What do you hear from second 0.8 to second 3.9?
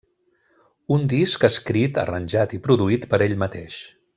Un disc escrit, arranjat i produït per ell mateix.